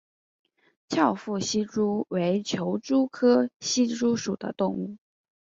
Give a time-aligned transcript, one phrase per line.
[0.89, 4.97] 翘腹希蛛为球蛛科希蛛属的动物。